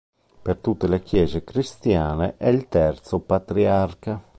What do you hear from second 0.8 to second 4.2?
le Chiese Cristiane è il Terzo Patriarca.